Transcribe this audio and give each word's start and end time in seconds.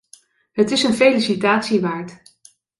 Het 0.51 0.71
is 0.71 0.83
een 0.83 0.93
felicitatie 0.93 1.81
waard. 1.81 2.21